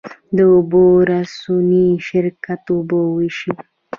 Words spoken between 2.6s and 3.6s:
اوبه ویشي